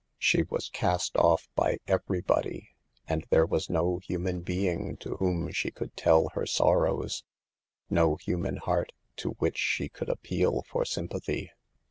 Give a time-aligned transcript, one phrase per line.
[0.17, 2.69] She was cast off by every body,
[3.07, 7.23] and there was no human being to whom she could tell her sor rows,
[7.87, 11.51] no human heart to which she could ap peal for sympathy.